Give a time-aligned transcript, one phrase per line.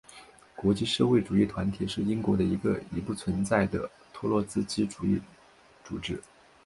[0.55, 5.21] 国际社会主义团体是英国的一个已不存在的托洛茨基主义
[5.83, 6.19] 组织。